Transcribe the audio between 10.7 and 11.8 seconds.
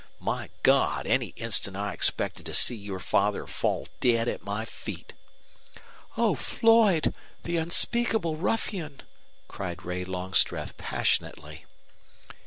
passionately.